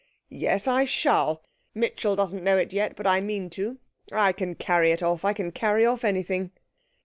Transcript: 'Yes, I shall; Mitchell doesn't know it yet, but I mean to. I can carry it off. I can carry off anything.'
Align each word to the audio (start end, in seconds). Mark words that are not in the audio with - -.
'Yes, 0.29 0.67
I 0.67 0.85
shall; 0.85 1.43
Mitchell 1.75 2.15
doesn't 2.15 2.43
know 2.43 2.57
it 2.57 2.73
yet, 2.73 2.95
but 2.95 3.05
I 3.05 3.21
mean 3.21 3.51
to. 3.51 3.77
I 4.11 4.31
can 4.31 4.55
carry 4.55 4.91
it 4.91 5.03
off. 5.03 5.23
I 5.23 5.33
can 5.33 5.51
carry 5.51 5.85
off 5.85 6.03
anything.' 6.03 6.49